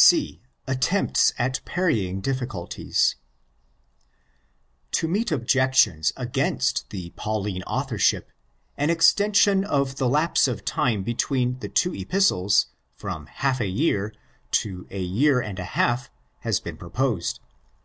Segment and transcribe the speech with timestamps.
[0.00, 3.16] C.—Aittempts at Parrying Difficulties.
[4.92, 8.30] To meet objections against the Pauline authorship
[8.76, 14.14] an extension of the lapse of time between the two Epistles from half a year
[14.52, 16.12] to ἃ year and a half
[16.42, 17.40] has been proposed.